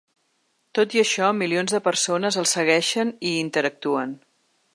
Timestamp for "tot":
0.77-0.95